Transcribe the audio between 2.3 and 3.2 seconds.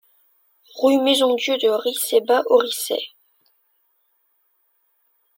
aux Riceys